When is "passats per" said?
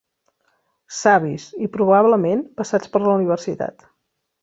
2.63-3.07